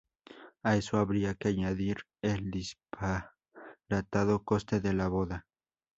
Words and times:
A 0.63 0.77
eso 0.77 0.97
habría 0.97 1.35
que 1.35 1.49
añadir 1.49 2.05
el 2.23 2.49
disparatado 2.49 4.43
coste 4.43 4.79
de 4.79 4.93
la 4.95 5.07
boda. 5.09 5.45